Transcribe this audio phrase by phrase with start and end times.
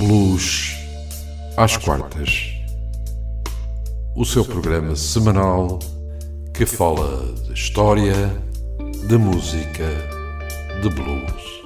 [0.00, 0.76] Blues
[1.58, 2.54] às quartas.
[4.16, 5.78] O seu programa semanal
[6.56, 8.14] que fala de história,
[9.06, 9.84] de música,
[10.80, 11.62] de blues.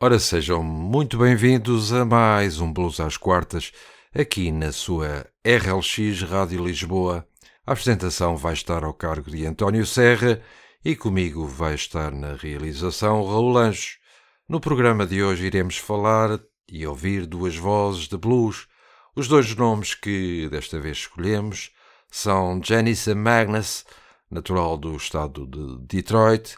[0.00, 3.70] Ora, sejam muito bem-vindos a mais um Blues às quartas
[4.14, 7.26] aqui na sua RLX Rádio Lisboa.
[7.66, 10.40] A apresentação vai estar ao cargo de António Serra
[10.82, 14.00] e comigo vai estar na realização Raul Anjos.
[14.48, 18.66] No programa de hoje iremos falar e ouvir duas vozes de blues.
[19.14, 21.70] Os dois nomes que desta vez escolhemos
[22.10, 23.84] são Janice Magnus,
[24.28, 26.56] natural do estado de Detroit,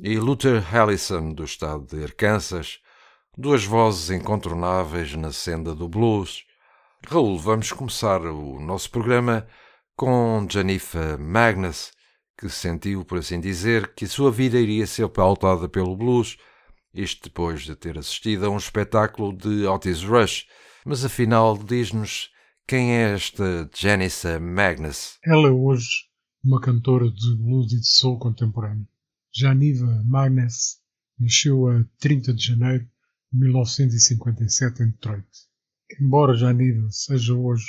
[0.00, 2.80] e Luther Allison, do estado de Arkansas,
[3.36, 6.42] duas vozes incontornáveis na senda do blues.
[7.06, 9.46] Raul, vamos começar o nosso programa
[9.94, 11.92] com Janifa Magnus,
[12.36, 16.38] que sentiu, por assim dizer, que a sua vida iria ser pautada pelo blues
[16.96, 20.46] isto depois de ter assistido a um espetáculo de Otis Rush.
[20.84, 22.30] Mas afinal, diz-nos
[22.66, 25.18] quem é esta Janice Magnus?
[25.24, 25.88] Ela é hoje
[26.42, 28.88] uma cantora de blues e de soul contemporâneo.
[29.34, 30.78] Janiva Magnus
[31.18, 32.88] nasceu a 30 de janeiro
[33.32, 35.26] de 1957 em Detroit.
[36.00, 37.66] Embora Janiva seja hoje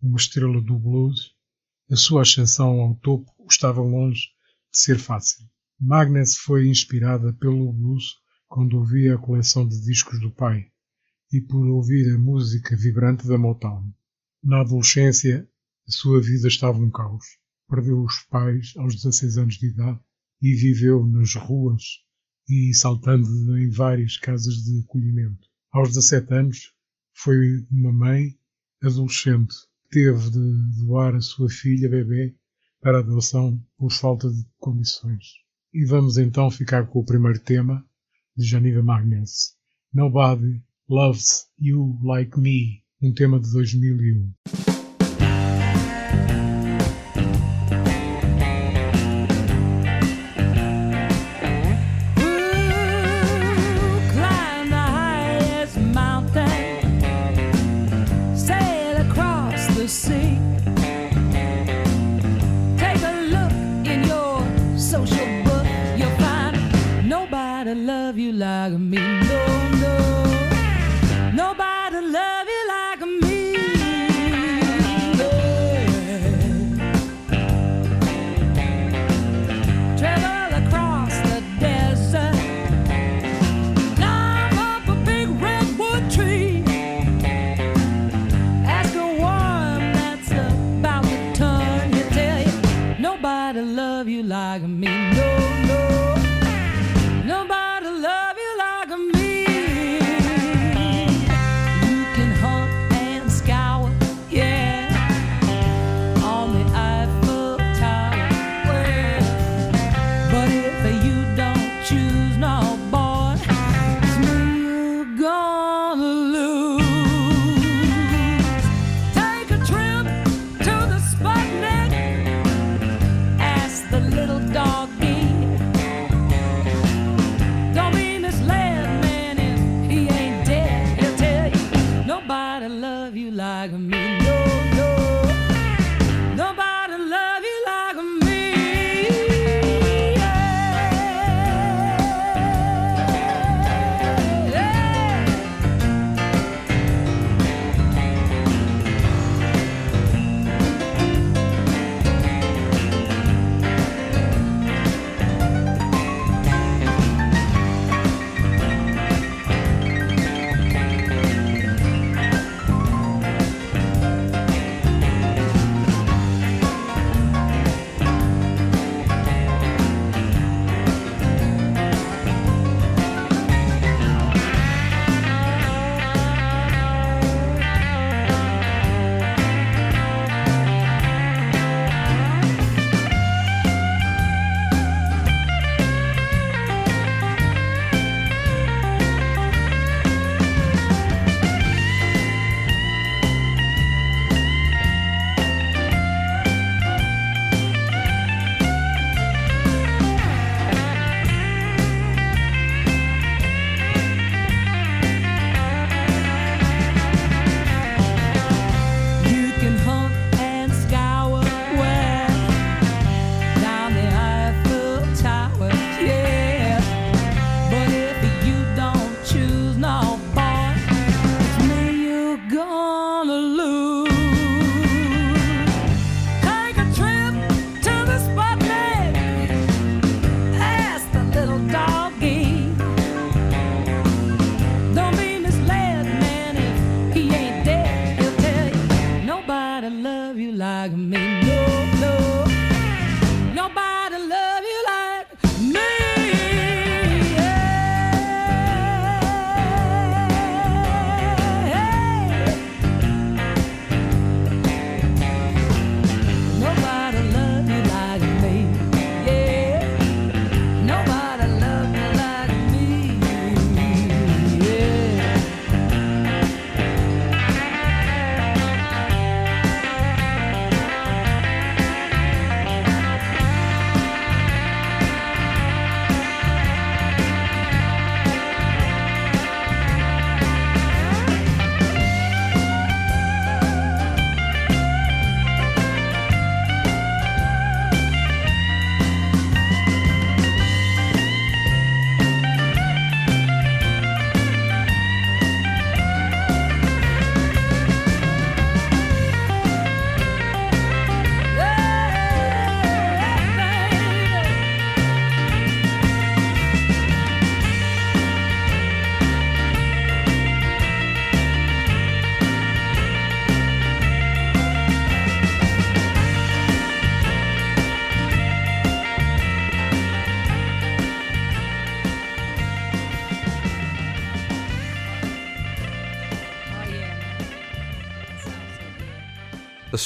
[0.00, 1.34] uma estrela do blues,
[1.90, 4.28] a sua ascensão ao topo estava longe
[4.72, 5.44] de ser fácil.
[5.80, 8.14] Magnus foi inspirada pelo blues
[8.48, 10.70] quando ouvia a coleção de discos do pai
[11.32, 13.92] e por ouvir a música vibrante da Motown.
[14.42, 15.48] Na adolescência,
[15.86, 17.24] a sua vida estava um caos.
[17.68, 20.00] Perdeu os pais aos 16 anos de idade
[20.40, 21.82] e viveu nas ruas
[22.48, 25.46] e saltando em várias casas de acolhimento.
[25.70, 26.72] Aos 17 anos,
[27.12, 28.38] foi uma mãe
[28.82, 29.54] adolescente.
[29.90, 32.34] Teve de doar a sua filha bebê
[32.80, 35.24] para a adoção por falta de condições.
[35.72, 37.84] E vamos então ficar com o primeiro tema,
[38.38, 39.56] de Janiva Magnus.
[39.92, 44.77] Nobody Loves You Like Me, um tema de 2001.
[68.68, 69.17] Like me.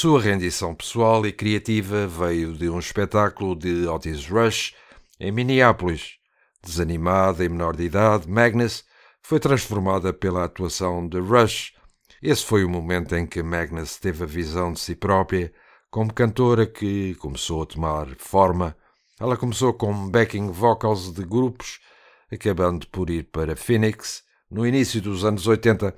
[0.02, 4.75] Sua rendição pessoal e criativa veio de um espetáculo de Otis Rush
[5.20, 6.16] em Minneapolis.
[6.60, 8.84] Desanimada e menor de idade, Magnus
[9.22, 11.75] foi transformada pela atuação de Rush.
[12.20, 15.52] Esse foi o momento em que Magnus teve a visão de si própria
[15.88, 18.76] como cantora que começou a tomar forma.
[19.20, 21.78] Ela começou com backing vocals de grupos,
[22.28, 24.25] acabando por ir para Phoenix.
[24.50, 25.94] No início dos anos 80,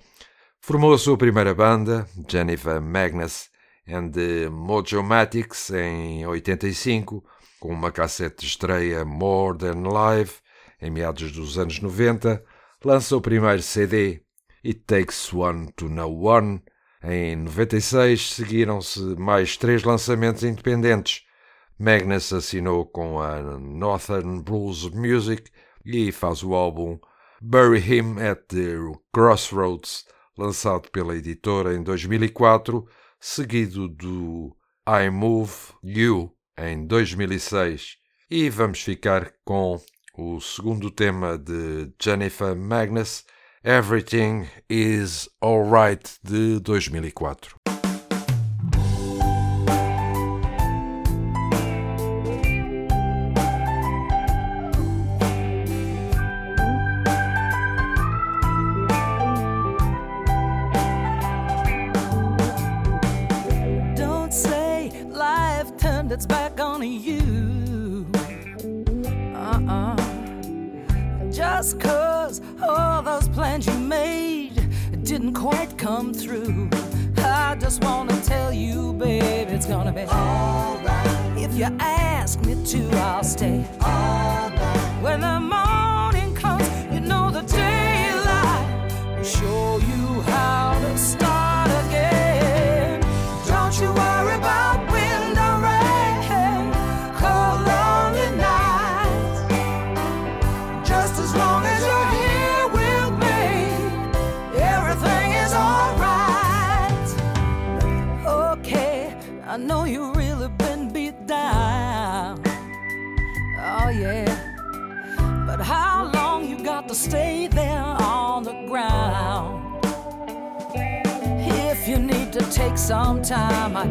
[0.61, 3.54] formou a sua primeira banda, Jennifer Magnus
[3.87, 7.25] and the Mojomatics em 85,
[7.61, 10.33] com uma cassete de estreia More Than Live,
[10.81, 12.45] em meados dos anos 90,
[12.85, 14.23] lança o primeiro CD,
[14.65, 16.63] It Takes One to Know One.
[17.03, 21.23] Em 96 seguiram-se mais três lançamentos independentes.
[21.79, 25.51] Magnus assinou com a Northern Blues Music
[25.85, 26.99] e faz o álbum
[27.43, 28.77] Bury Him at the
[29.13, 32.87] Crossroads, lançado pela editora em 2004
[33.25, 34.55] seguido do
[34.87, 35.51] I Move
[35.83, 37.97] You em 2006.
[38.31, 39.81] E vamos ficar com
[40.15, 43.25] o segundo tema de Jennifer Magnus,
[43.65, 47.64] Everything is Alright de 2004.
[71.65, 74.53] just cause all those plans you made
[75.03, 76.69] didn't quite come through.
[77.17, 81.39] I just wanna tell you, babe, it's gonna be alright.
[81.39, 83.65] If you ask me to, I'll stay.
[83.81, 85.03] Alright.
[85.03, 89.94] When the morning comes, you know the daylight will show you.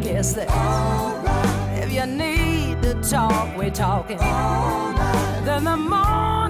[0.01, 1.83] Guess that right.
[1.83, 4.17] if you need to talk, we're talking.
[4.17, 5.41] Right.
[5.45, 6.42] Then the morning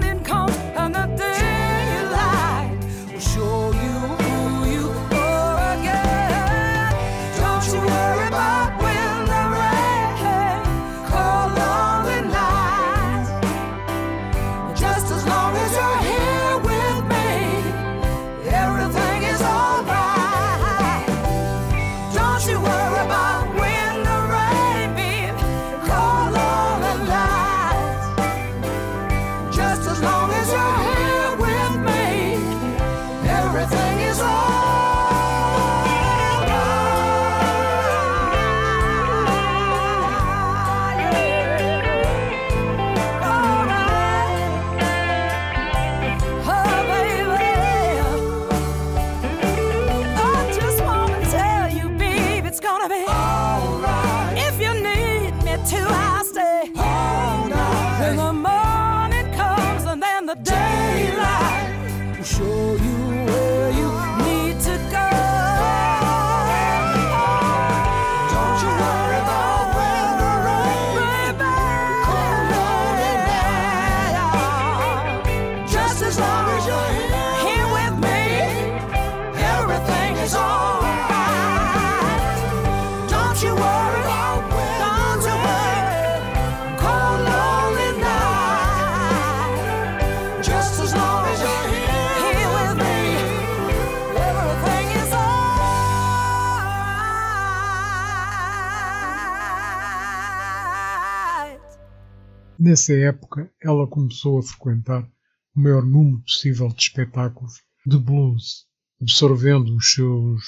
[102.74, 105.08] Nessa época, ela começou a frequentar
[105.54, 108.66] o maior número possível de espetáculos de blues,
[109.00, 110.42] absorvendo os seus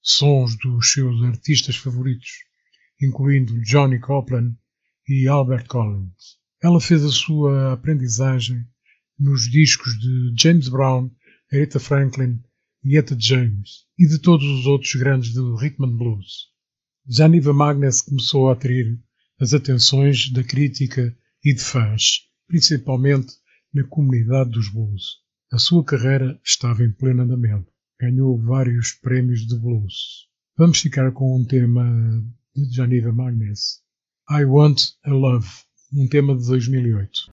[0.00, 2.30] sons dos seus artistas favoritos,
[2.98, 4.56] incluindo Johnny Copeland
[5.06, 6.38] e Albert Collins.
[6.62, 8.66] Ela fez a sua aprendizagem
[9.18, 11.10] nos discos de James Brown,
[11.52, 12.42] Aretha Franklin
[12.84, 16.46] e Etta James e de todos os outros grandes do rhythm and blues.
[17.06, 18.98] Janiva Magnus começou a atrair
[19.38, 21.14] as atenções da crítica
[21.46, 23.34] e de fãs, principalmente
[23.72, 25.18] na comunidade dos blues.
[25.52, 27.70] A sua carreira estava em pleno andamento.
[28.00, 30.26] Ganhou vários prémios de blues.
[30.58, 31.84] Vamos ficar com um tema
[32.52, 33.80] de Janiva Magnus.
[34.28, 35.46] I Want a Love,
[35.94, 37.30] um tema de 2008.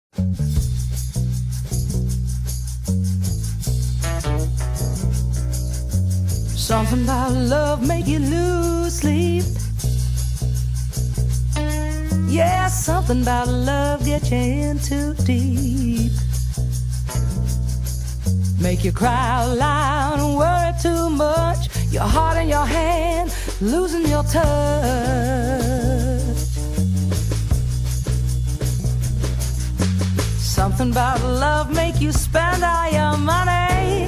[6.55, 9.62] Something about love make you lose sleep.
[12.33, 16.11] Yeah, something about love get you in too deep.
[18.59, 21.69] Make you cry out loud and worry too much.
[21.91, 24.41] Your heart in your hand, losing your touch.
[30.39, 34.07] Something about love make you spend all your money.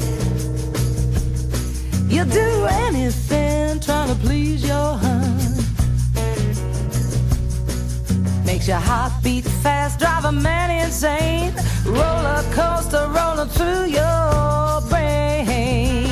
[2.09, 5.34] You do anything trying to please your honey.
[8.67, 11.53] Your heart beat fast, drive a man insane.
[11.85, 16.07] Roller coaster rolling through your brain.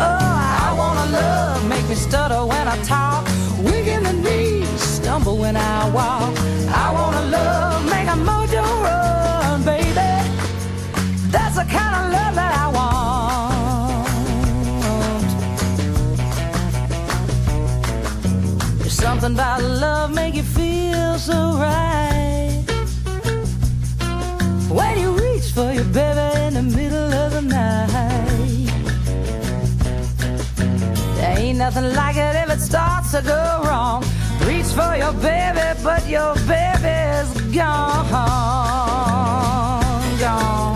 [0.00, 3.24] Oh, I wanna love, make me stutter when I talk.
[3.62, 6.36] Weak in the knees, stumble when I walk.
[6.74, 9.94] I wanna love, make a mojo run, baby.
[11.30, 12.91] That's the kind of love that I want.
[19.02, 22.62] Something about love make you feel so right.
[24.70, 28.70] When you reach for your baby in the middle of the night.
[31.16, 34.04] There ain't nothing like it if it starts to go wrong.
[34.46, 38.08] Reach for your baby, but your baby's gone.
[40.20, 40.71] Gone.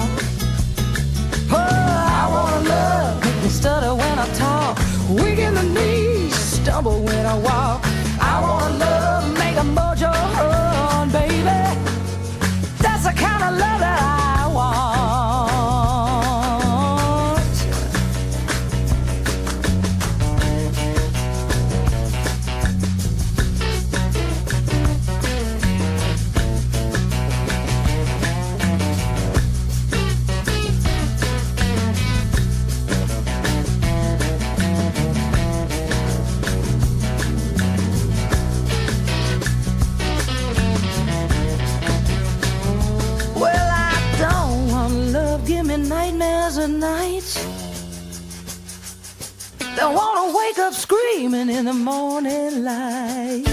[49.77, 53.45] Don't wanna wake up screaming in the morning light.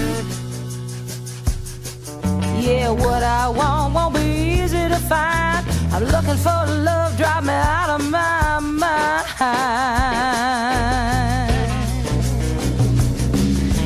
[2.58, 5.66] Yeah, what I want won't be easy to find.
[5.92, 9.26] I'm looking for love, drive me out of my mind.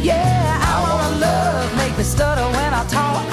[0.00, 3.24] Yeah, I wanna love, make me stutter when I talk.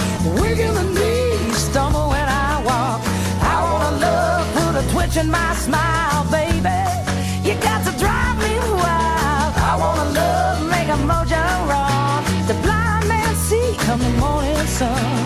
[0.65, 3.01] In the knees, stumble when I walk.
[3.41, 5.54] I wanna love, put a twitch in my
[14.77, 15.24] sun.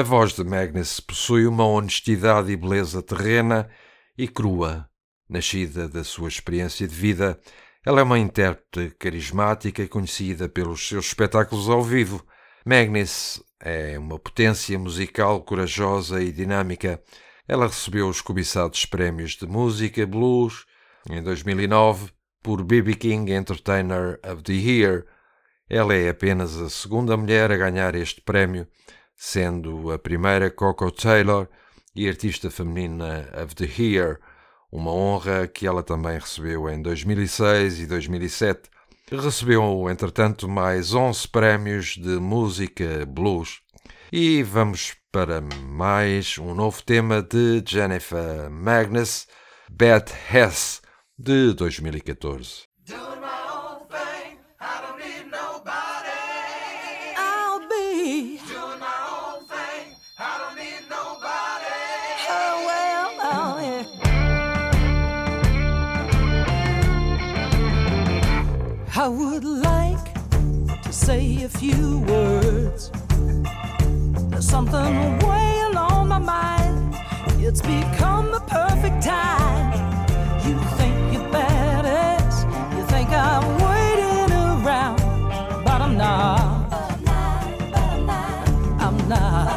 [0.00, 3.68] A voz de Magnus possui uma honestidade e beleza terrena
[4.16, 4.88] e crua.
[5.28, 7.38] Nascida da sua experiência de vida,
[7.84, 12.24] ela é uma intérprete carismática e conhecida pelos seus espetáculos ao vivo.
[12.64, 17.02] Magnus é uma potência musical corajosa e dinâmica.
[17.46, 20.64] Ela recebeu os cobiçados prémios de música blues
[21.10, 22.10] em 2009
[22.42, 25.04] por BB King Entertainer of the Year.
[25.68, 28.66] Ela é apenas a segunda mulher a ganhar este prémio,
[29.20, 31.46] sendo a primeira Coco Taylor
[31.94, 34.18] e artista feminina of the Year,
[34.72, 38.70] uma honra que ela também recebeu em 2006 e 2007.
[39.10, 43.60] Recebeu, entretanto, mais 11 prémios de música blues.
[44.10, 49.26] E vamos para mais um novo tema de Jennifer Magnus,
[49.70, 50.80] Beth Hess,
[51.18, 52.69] de 2014.
[71.10, 72.92] Say a few words.
[74.30, 74.94] There's something
[75.26, 76.94] weighing on my mind.
[77.46, 79.66] It's become the perfect time.
[80.46, 82.34] You think you're badass.
[82.76, 84.98] You think I'm waiting around,
[85.66, 86.72] but I'm not.
[88.84, 89.48] I'm not.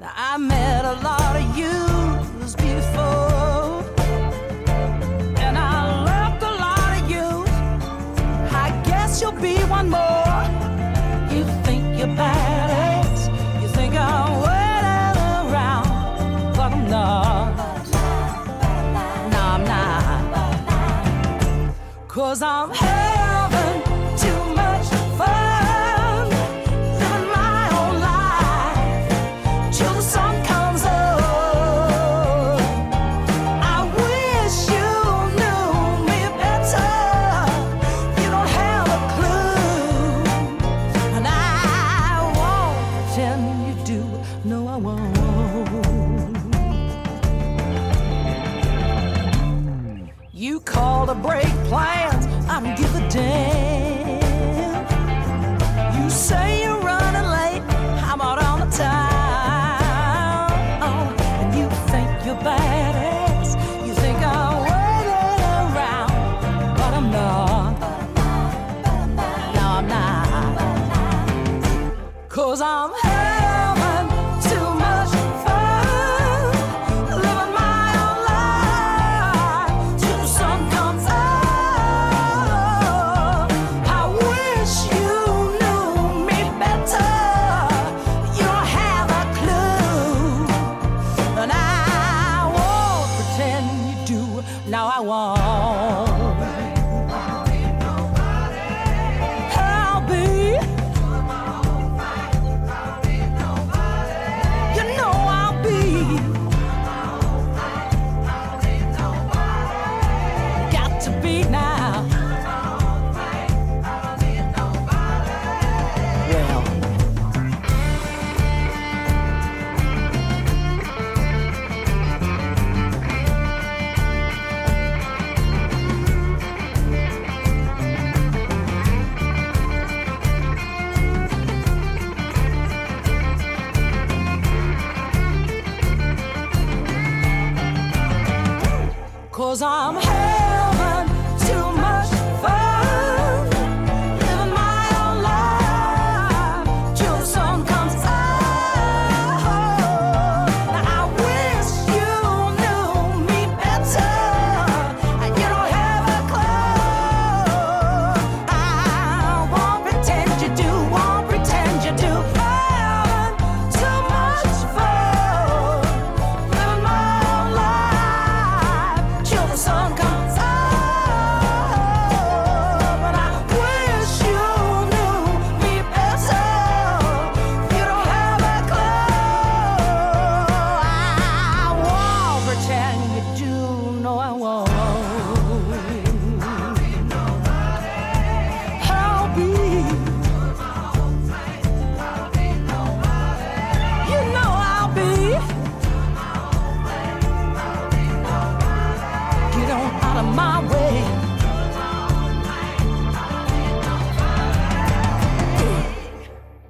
[0.00, 1.23] Now, I met a lot
[22.34, 22.93] Cause I'm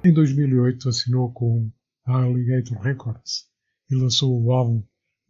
[0.05, 1.71] Em 2008 assinou com
[2.05, 3.47] a Alligator Records
[3.89, 4.83] e lançou o álbum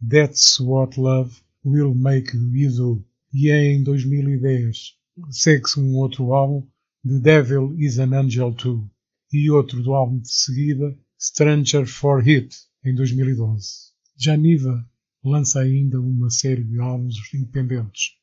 [0.06, 1.34] That's What Love
[1.66, 3.06] Will Make You Do.
[3.34, 4.98] E em 2010
[5.30, 6.68] segue-se um outro álbum,
[7.08, 8.92] The Devil Is an Angel Too,
[9.32, 13.94] e outro do álbum de seguida, Stranger for Hit, em 2012.
[14.18, 14.86] Janiva
[15.24, 18.15] lança ainda uma série de álbuns independentes,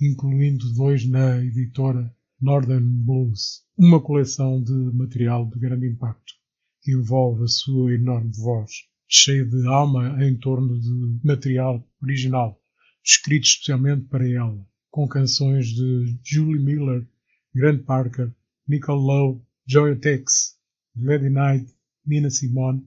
[0.00, 6.34] incluindo dois na editora Northern Blues, uma coleção de material de grande impacto,
[6.80, 8.70] que envolve a sua enorme voz,
[9.08, 12.62] cheia de alma em torno de material original,
[13.04, 17.04] escrito especialmente para ela, com canções de Julie Miller,
[17.52, 18.32] Grant Parker,
[18.68, 20.56] Nicole Lowe, Joya Tex,
[20.94, 21.74] Lady Knight,
[22.06, 22.86] Nina Simone,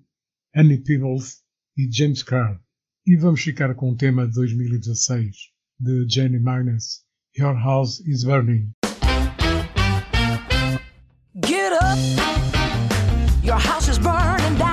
[0.55, 1.43] Annie Peebles
[1.77, 2.57] e James Carr.
[3.05, 5.50] E vamos ficar com o tema de 2016
[5.83, 8.73] de Jenny Magnus, Your House is Burning.
[11.39, 11.97] Get up,
[13.43, 14.70] your house is burning down.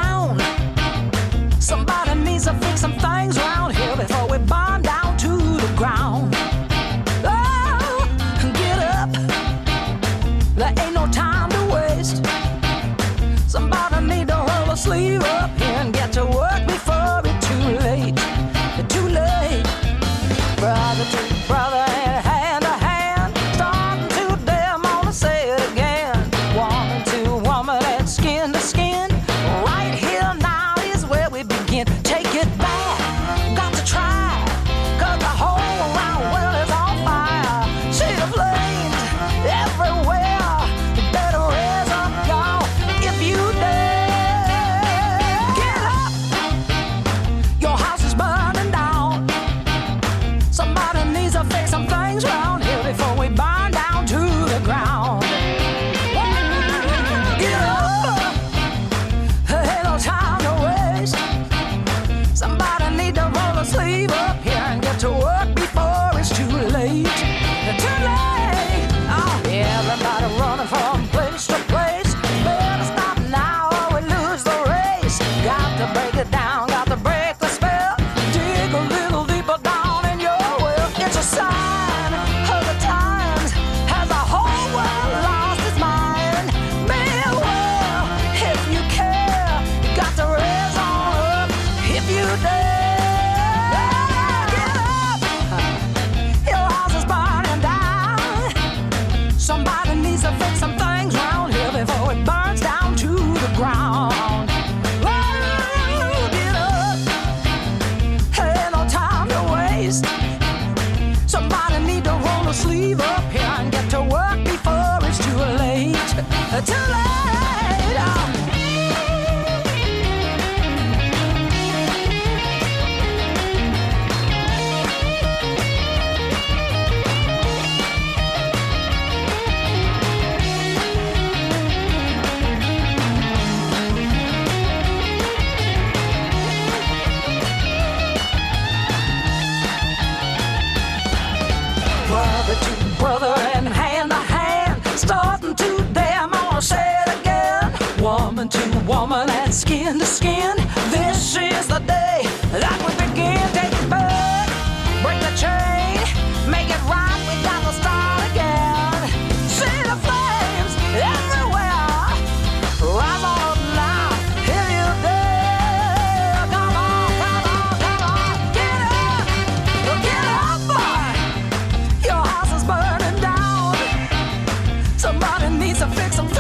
[175.81, 176.38] a fix, I'm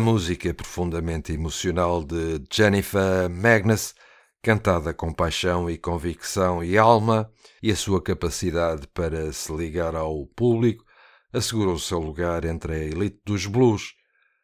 [0.00, 3.94] A música profundamente emocional de Jennifer Magnus,
[4.42, 7.30] cantada com paixão e convicção e alma,
[7.62, 10.86] e a sua capacidade para se ligar ao público,
[11.30, 13.92] assegurou o seu lugar entre a elite dos blues.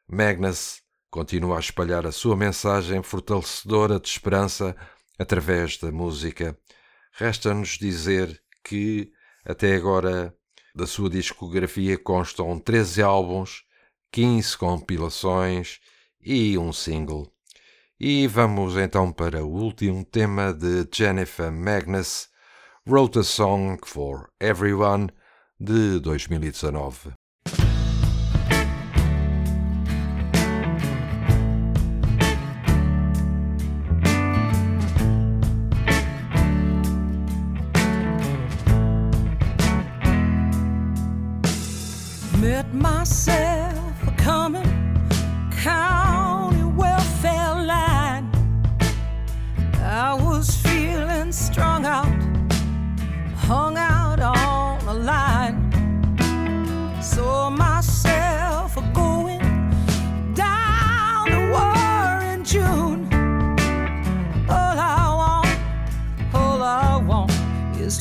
[0.06, 4.76] Magnus continua a espalhar a sua mensagem fortalecedora de esperança
[5.18, 6.54] através da música.
[7.12, 9.10] Resta-nos dizer que,
[9.42, 10.36] até agora,
[10.74, 13.65] da sua discografia constam 13 álbuns,
[14.16, 15.78] 15 compilações
[16.24, 17.30] e um single.
[18.00, 22.26] E vamos então para o último tema de Jennifer Magnus,
[22.88, 25.10] Wrote a Song for Everyone,
[25.60, 27.12] de 2019.
[42.40, 43.35] Met myself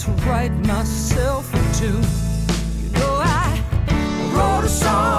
[0.05, 2.03] to write myself a tune.
[2.83, 3.59] You know I
[4.35, 5.14] wrote a song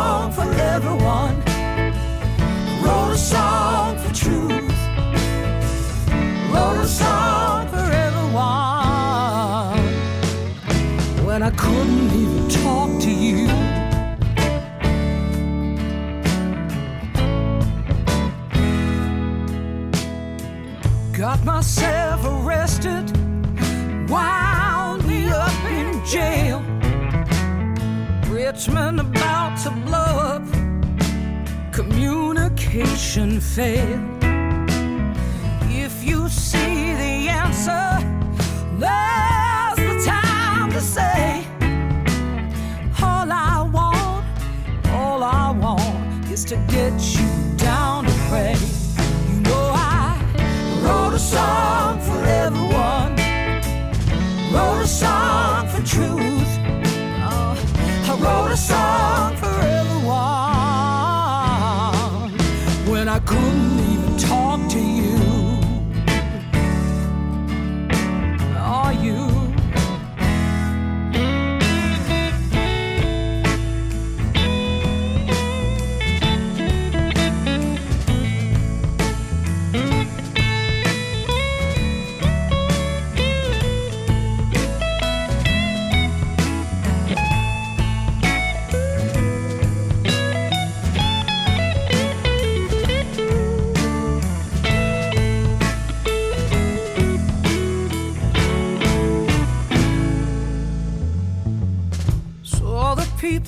[28.67, 30.43] Richmond about to blow up.
[31.73, 34.25] Communication failed.
[35.71, 37.87] If you see the answer,
[38.77, 41.47] now's the time to say.
[43.01, 44.27] All I want,
[44.91, 48.57] all I want is to get you down to pray.
[49.31, 50.21] You know I
[50.83, 51.66] wrote a song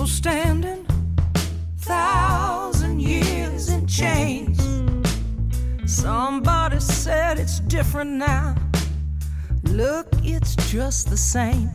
[0.06, 0.84] standing,
[1.78, 4.58] thousand years in chains.
[5.86, 8.56] Somebody said it's different now.
[9.62, 11.70] Look, it's just the same.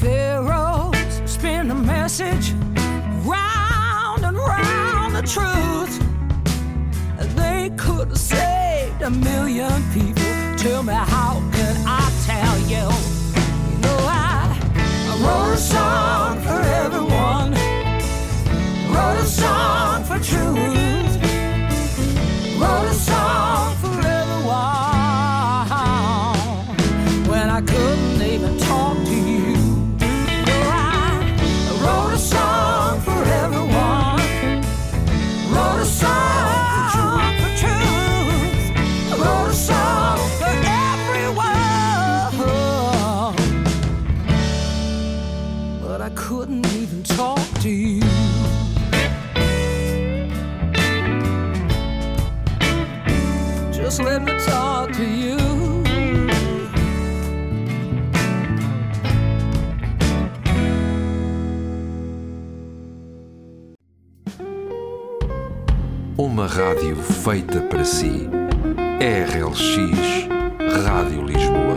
[0.00, 2.52] Pharaohs spin a message
[3.24, 5.94] round and round the truth.
[7.36, 10.24] They could have saved a million people.
[10.56, 13.11] Tell me, how could I tell you?
[15.22, 17.52] Wrote a song for everyone,
[18.92, 21.14] wrote a song for truth,
[22.60, 23.51] wrote a song
[47.62, 48.02] Just
[54.02, 55.36] let me talk to you.
[66.18, 68.28] Uma rádio feita para si.
[68.98, 70.26] RLX
[70.84, 71.76] Rádio Lisboa.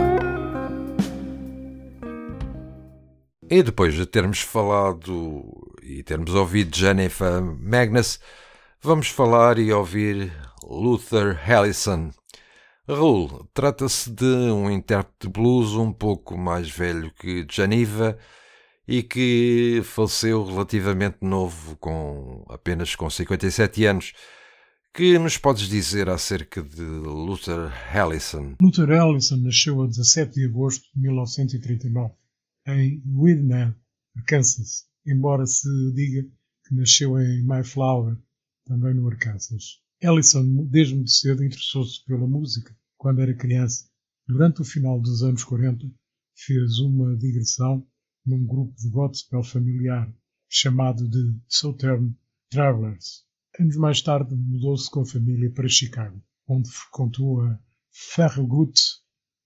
[3.48, 8.20] E depois de termos falado e termos ouvido Jennifer Magnus,
[8.82, 12.10] vamos falar e ouvir Luther Allison.
[12.88, 18.18] Raul, trata-se de um intérprete de blues um pouco mais velho que Janiva
[18.88, 24.14] e que faleceu relativamente novo, com apenas com 57 anos.
[24.94, 28.56] Que nos podes dizer acerca de Luther Allison?
[28.62, 32.14] Luther Allison nasceu a 17 de agosto de 1939
[32.68, 33.76] em Whitman,
[34.16, 36.24] Arkansas, embora se diga
[36.66, 38.18] que nasceu em Mayflower,
[38.66, 39.80] também no Arkansas.
[40.04, 43.88] Allison, desde muito cedo, interessou-se pela música quando era criança.
[44.28, 45.86] Durante o final dos anos 40,
[46.36, 47.88] fez uma digressão
[48.26, 50.12] num grupo de gospel familiar
[50.50, 52.16] chamado de Southern
[52.50, 53.24] Travelers.
[53.60, 57.60] Anos mais tarde mudou-se com a família para Chicago, onde frequentou a
[57.92, 58.80] Farragut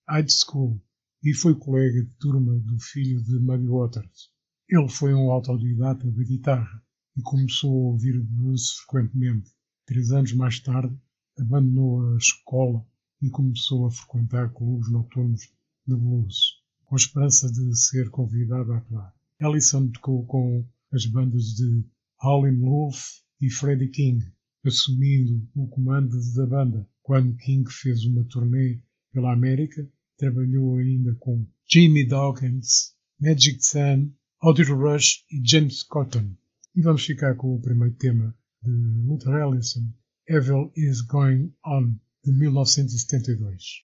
[0.08, 0.82] High School
[1.22, 4.29] e foi colega de turma do filho de Muddy Waters.
[4.72, 6.80] Ele foi um autodidata da guitarra
[7.16, 9.50] e começou a ouvir blues frequentemente.
[9.84, 10.96] Três anos mais tarde,
[11.36, 12.86] abandonou a escola
[13.20, 15.40] e começou a frequentar clubes noturnos
[15.84, 19.12] de blues, com a esperança de ser convidado a atuar.
[19.40, 21.84] Ellison tocou com as bandas de
[22.22, 24.24] Howlin' Wolf e Freddie King,
[24.64, 26.88] assumindo o comando da banda.
[27.02, 28.80] Quando King fez uma turnê
[29.12, 29.84] pela América,
[30.16, 36.34] trabalhou ainda com Jimmy Dawkins, Magic Sun, Audrey Rush e James Cotton.
[36.74, 39.92] E vamos ficar com o primeiro tema de Luther Allison,
[40.26, 43.84] Evil is Going On, de 1972.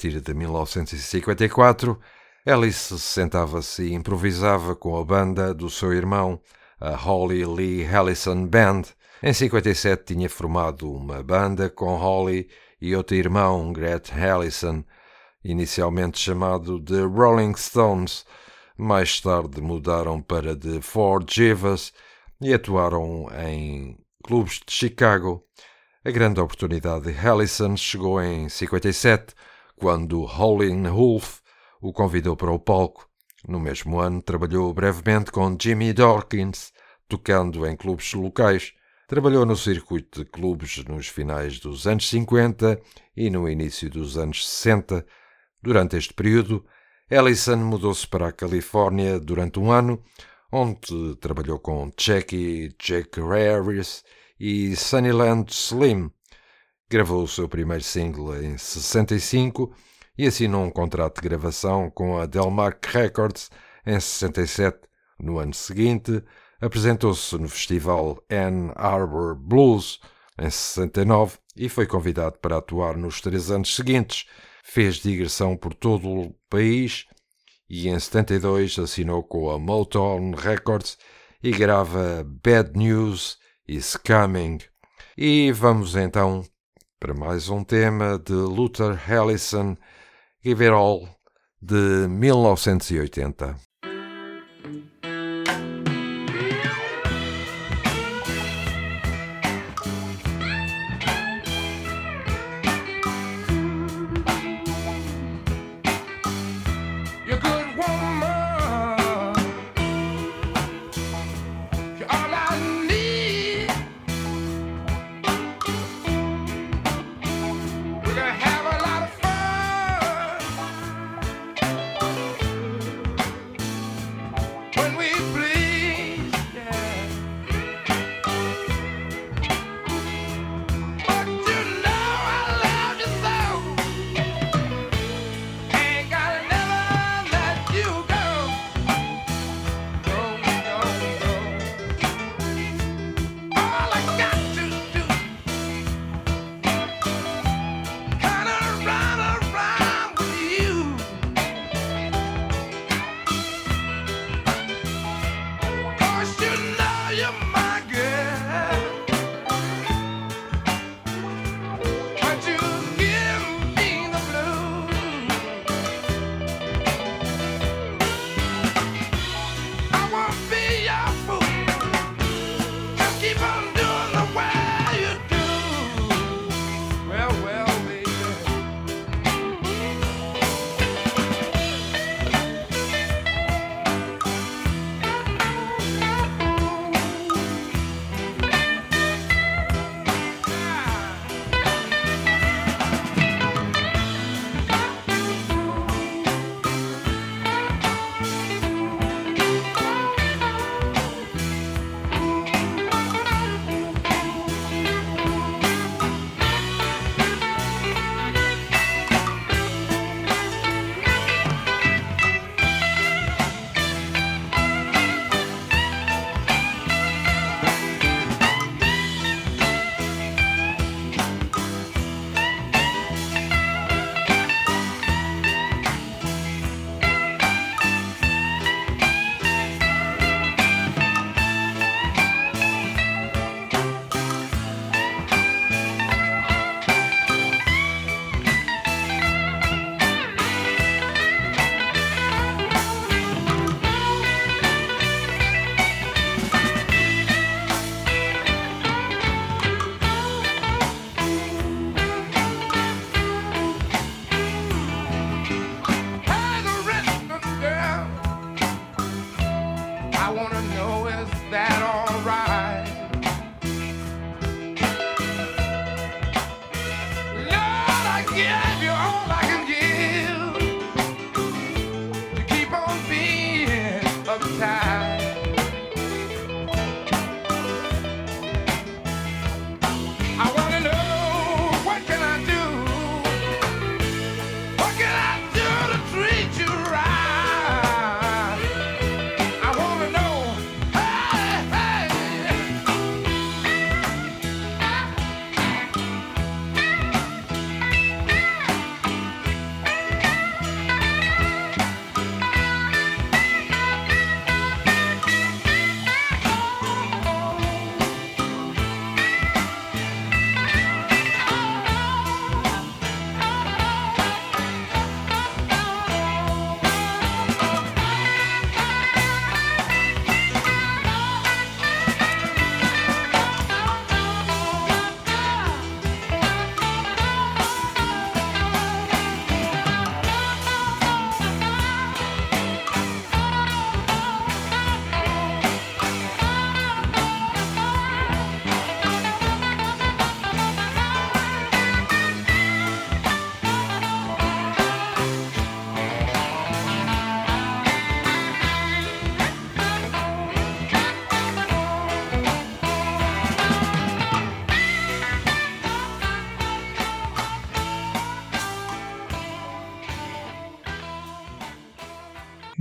[0.00, 2.00] Partir de 1954,
[2.46, 6.40] Alice sentava-se e improvisava com a banda do seu irmão,
[6.80, 8.84] a Holly Lee Allison Band.
[9.22, 12.48] Em 57 tinha formado uma banda com Holly
[12.80, 14.82] e outro irmão, Gret Allison,
[15.44, 18.24] inicialmente chamado The Rolling Stones.
[18.78, 21.92] Mais tarde mudaram para The Four Jivas
[22.40, 25.44] e atuaram em clubes de Chicago.
[26.02, 29.34] A grande oportunidade de Allison chegou em 57,
[29.80, 31.40] quando Howlin' Wolf
[31.80, 33.08] o convidou para o palco.
[33.48, 36.70] No mesmo ano, trabalhou brevemente com Jimmy Dawkins,
[37.08, 38.74] tocando em clubes locais.
[39.08, 42.78] Trabalhou no circuito de clubes nos finais dos anos 50
[43.16, 45.06] e no início dos anos 60.
[45.62, 46.62] Durante este período,
[47.10, 50.02] Ellison mudou-se para a Califórnia durante um ano,
[50.52, 54.04] onde trabalhou com Jackie Jack Harris
[54.38, 56.10] e Sunnyland Slim.
[56.92, 59.72] Gravou o seu primeiro single em 65
[60.18, 63.48] e assinou um contrato de gravação com a Delmark Records
[63.86, 64.76] em 67.
[65.20, 66.20] No ano seguinte,
[66.60, 70.00] apresentou-se no festival Ann Arbor Blues
[70.36, 74.26] em 69 e foi convidado para atuar nos três anos seguintes.
[74.64, 77.06] Fez digressão por todo o país
[77.68, 80.98] e em 72 assinou com a Motown Records
[81.40, 83.38] e grava Bad News
[83.68, 84.58] is Coming.
[85.16, 86.42] E vamos então
[87.00, 89.74] para mais um tema de Luther Allison,
[90.44, 91.08] Give It All,
[91.60, 93.69] de 1980.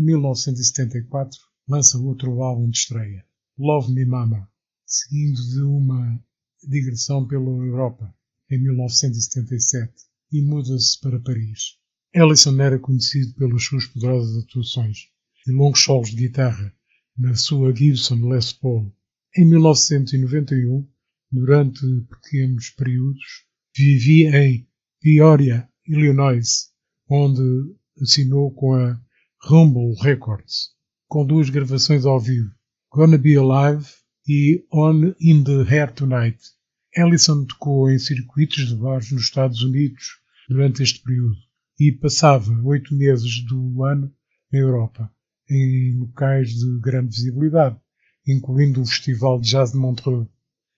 [0.09, 3.23] 1974, lança outro álbum de estreia,
[3.57, 4.49] Love Me Mama,
[4.85, 6.19] seguindo de uma
[6.67, 8.11] digressão pela Europa
[8.49, 9.93] em 1977
[10.31, 11.77] e muda-se para Paris.
[12.11, 15.09] Ellison era conhecido pelas suas poderosas atuações
[15.45, 16.73] e longos solos de guitarra
[17.15, 18.91] na sua Gibson Les Paul.
[19.37, 20.87] Em 1991,
[21.31, 23.45] durante pequenos períodos,
[23.77, 24.67] vivia em
[24.99, 26.71] Peoria, Illinois,
[27.07, 28.99] onde assinou com a
[29.41, 30.71] Rumble Records,
[31.07, 32.51] com duas gravações ao vivo,
[32.91, 33.87] Gonna Be Alive
[34.27, 36.37] e On In The Air Tonight.
[36.93, 40.19] Ellison tocou em circuitos de bares nos Estados Unidos
[40.49, 41.37] durante este período
[41.79, 44.13] e passava oito meses do ano
[44.51, 45.09] na Europa,
[45.49, 47.79] em locais de grande visibilidade,
[48.27, 50.27] incluindo o Festival de Jazz de Montreux.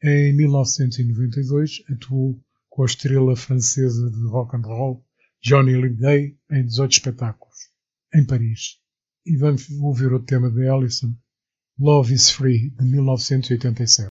[0.04, 2.40] Em 1992 atuou
[2.70, 5.04] com a estrela francesa de rock and roll
[5.44, 7.71] Johnny Hallyday em 18 espetáculos,
[8.14, 8.78] em Paris.
[9.26, 11.16] E vamos ouvir o tema de Ellison,
[11.80, 14.11] Love is Free, de 1987.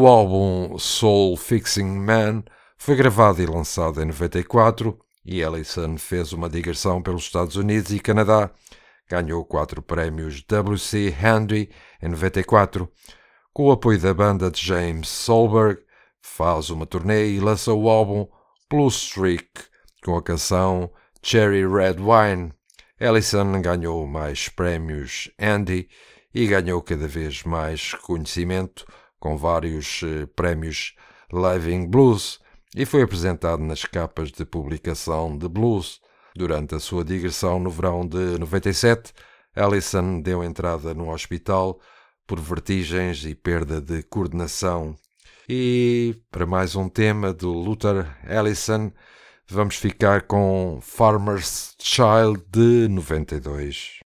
[0.00, 2.44] O álbum Soul Fixing Man
[2.76, 4.96] foi gravado e lançado em 94
[5.26, 8.48] e Ellison fez uma digressão pelos Estados Unidos e Canadá.
[9.10, 11.68] Ganhou quatro prémios WC Handy
[12.00, 12.88] em 94.
[13.52, 15.82] Com o apoio da banda de James Solberg,
[16.22, 18.24] faz uma turnê e lança o álbum
[18.70, 19.50] Blue Streak
[20.04, 22.52] com a canção Cherry Red Wine.
[23.00, 25.88] Ellison ganhou mais prémios Andy
[26.32, 28.86] e ganhou cada vez mais reconhecimento
[29.18, 30.94] com vários eh, prémios
[31.32, 32.40] Living Blues
[32.74, 36.00] e foi apresentado nas capas de publicação de blues.
[36.36, 39.12] Durante a sua digressão no verão de 97,
[39.56, 41.80] Ellison deu entrada no hospital
[42.26, 44.94] por vertigens e perda de coordenação.
[45.48, 48.92] E para mais um tema do Luther Ellison,
[49.48, 54.00] vamos ficar com Farmer's Child de 92.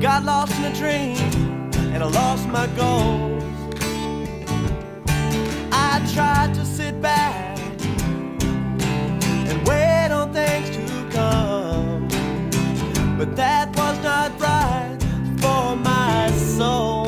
[0.00, 1.18] Got lost in a dream
[1.92, 3.44] and I lost my goals.
[5.70, 7.58] I tried to sit back
[9.48, 12.08] and wait on things to come,
[13.18, 14.96] but that was not right
[15.38, 16.99] for my soul.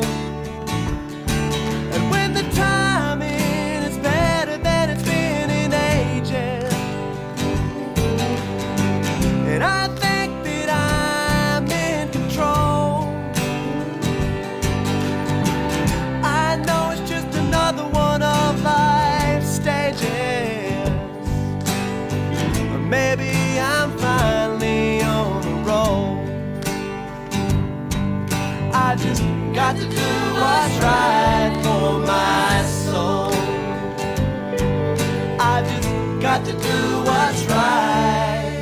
[29.75, 33.31] To do what's right for my soul.
[35.39, 35.89] I just
[36.21, 38.53] got to do what's right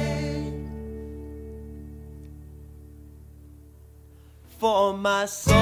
[4.59, 5.61] for my soul.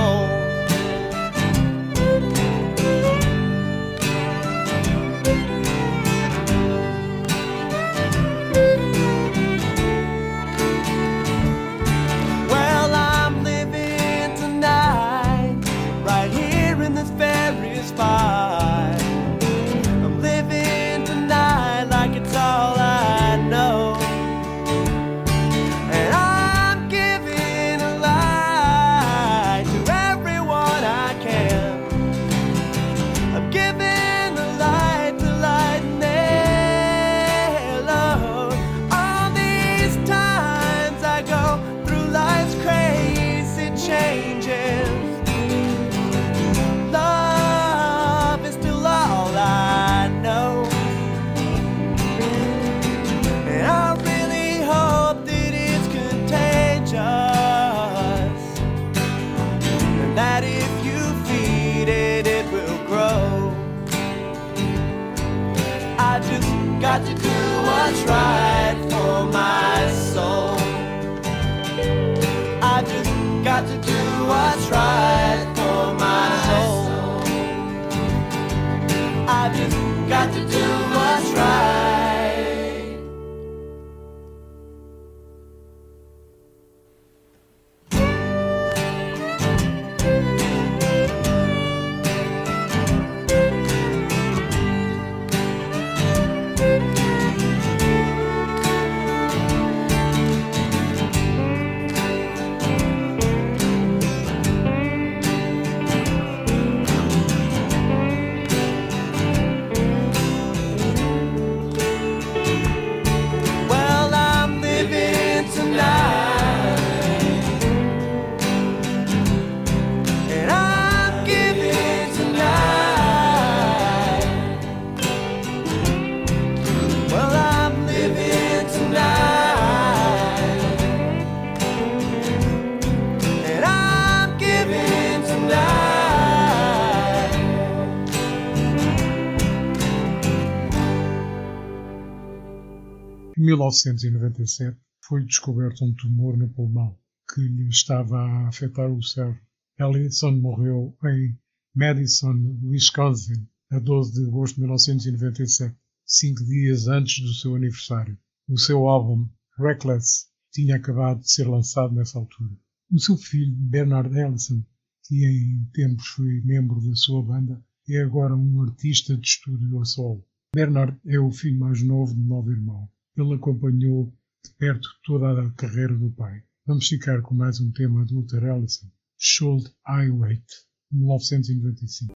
[143.70, 146.98] 1997, foi descoberto um tumor no pulmão
[147.34, 149.40] que lhe estava a afetar o cérebro.
[149.78, 151.38] Ellison morreu em
[151.76, 158.18] Madison, Wisconsin, a 12 de agosto de 1997, cinco dias antes do seu aniversário.
[158.48, 162.58] O seu álbum, Reckless, tinha acabado de ser lançado nessa altura.
[162.92, 164.64] O seu filho, Bernard Ellison,
[165.04, 169.86] que em tempos foi membro da sua banda, é agora um artista de estúdio a
[169.86, 170.26] solo.
[170.54, 172.90] Bernard é o filho mais novo de nove irmãos
[173.22, 174.14] ele acompanhou
[174.44, 176.42] de perto toda a carreira do pai.
[176.66, 178.88] Vamos ficar com mais um tema de Luther Ellison.
[179.18, 180.46] Should I Wait,
[180.92, 182.14] 1995.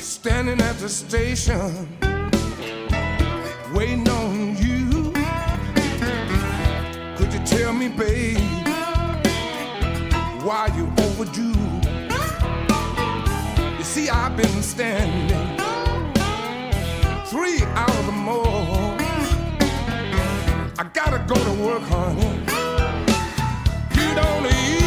[0.00, 1.88] Standing at the station,
[3.74, 4.27] waiting on
[7.78, 8.38] me, babe,
[10.42, 11.54] why you overdue?
[13.78, 15.56] You see, I've been standing
[17.26, 18.96] three hours or more.
[20.80, 22.40] I gotta go to work, honey.
[23.94, 24.77] You don't need.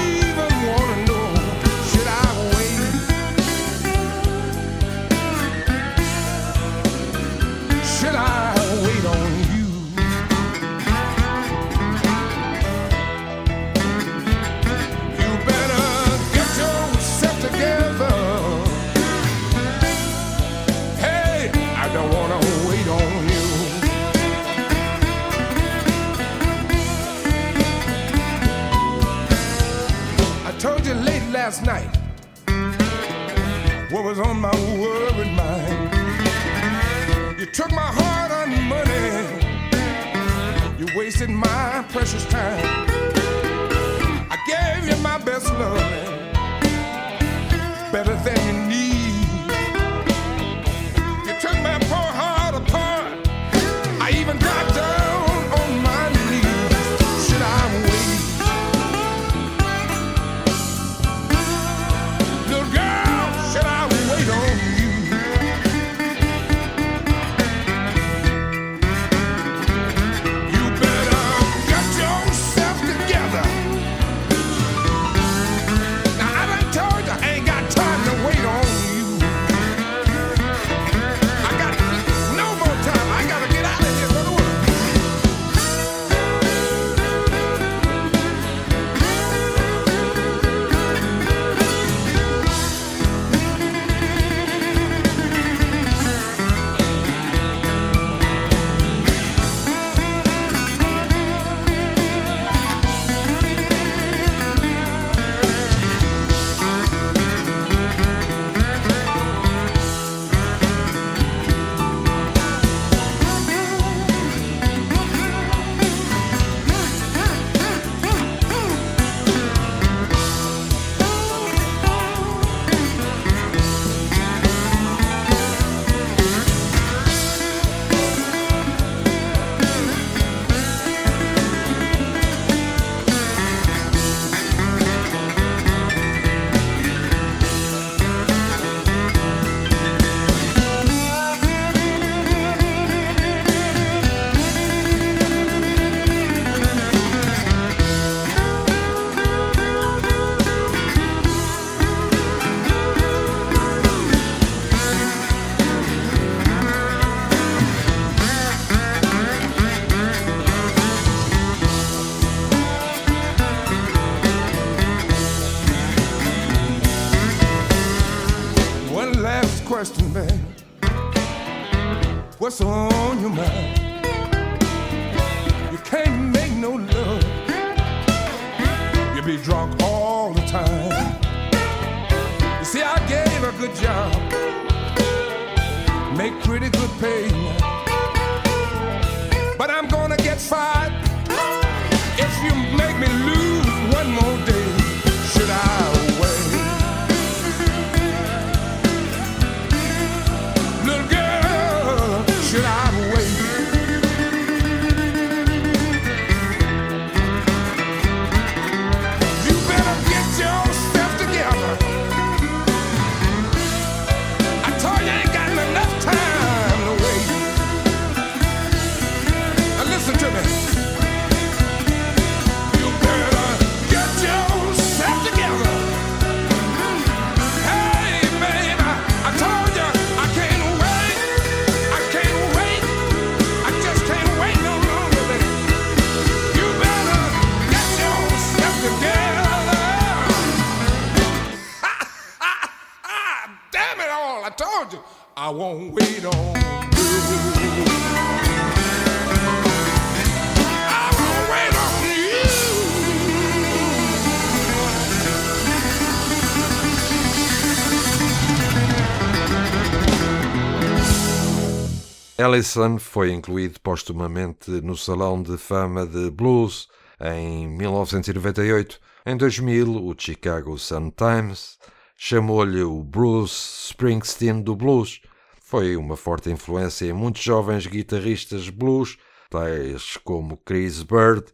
[262.41, 266.87] Ellison foi incluído postumamente no Salão de Fama de Blues
[267.19, 268.99] em 1998.
[269.27, 271.77] Em 2000, o Chicago Sun-Times
[272.17, 275.21] chamou-lhe o Bruce Springsteen do blues.
[275.61, 281.45] Foi uma forte influência em muitos jovens guitarristas blues, tais como Chris Bird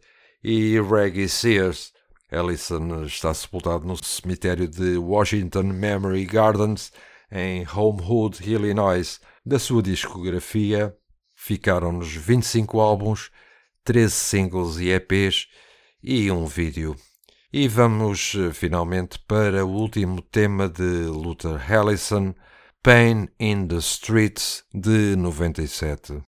[0.42, 1.92] e Reggie Sears.
[2.32, 6.90] Ellison está sepultado no cemitério de Washington Memory Gardens,
[7.30, 9.20] em Homewood, Illinois.
[9.48, 10.94] Da sua discografia
[11.34, 13.30] ficaram-nos 25 álbuns,
[13.82, 15.48] 13 singles e EPs
[16.02, 16.94] e um vídeo.
[17.50, 22.34] E vamos eh, finalmente para o último tema de Luther Allison,
[22.82, 26.27] Pain in the Streets, de 97.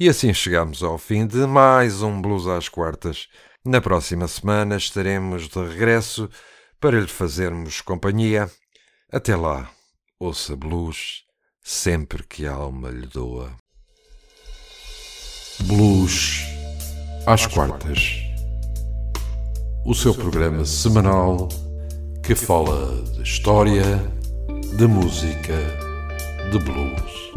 [0.00, 3.28] E assim chegamos ao fim de mais um Blues às Quartas.
[3.62, 6.26] Na próxima semana estaremos de regresso
[6.80, 8.50] para lhe fazermos companhia.
[9.12, 9.70] Até lá,
[10.18, 11.24] ouça blues
[11.62, 13.54] sempre que a alma lhe doa.
[15.64, 16.46] Blues
[17.26, 18.22] às quartas.
[19.84, 21.46] O seu programa semanal
[22.24, 23.84] que fala de história,
[24.78, 25.58] de música,
[26.50, 27.29] de blues.